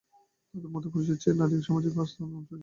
[0.53, 2.59] তাদের মধ্যে পুরুষের চেয়ে নারীর সামাজিক অবস্থা উন্নত ছিল।